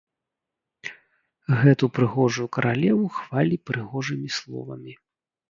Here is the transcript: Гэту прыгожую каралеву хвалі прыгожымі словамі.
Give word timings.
Гэту 1.59 1.85
прыгожую 1.97 2.47
каралеву 2.57 3.05
хвалі 3.19 3.55
прыгожымі 3.71 4.29
словамі. 4.41 4.93